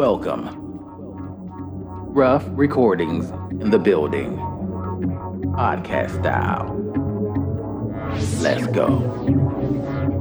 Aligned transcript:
Welcome. 0.00 0.48
Rough 2.14 2.46
recordings 2.52 3.28
in 3.60 3.68
the 3.68 3.78
building. 3.78 4.34
Podcast 5.52 6.20
style. 6.20 6.74
Let's 8.40 8.66
go. 8.68 10.19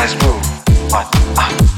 Let's 0.00 0.14
move, 0.24 0.42
what, 0.90 1.06
ah, 1.36 1.69